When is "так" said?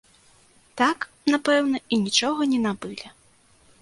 0.81-1.05